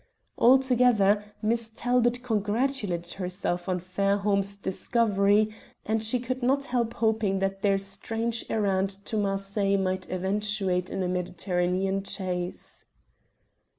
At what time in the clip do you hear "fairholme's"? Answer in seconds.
3.79-4.57